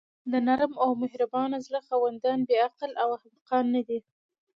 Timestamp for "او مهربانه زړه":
0.83-1.79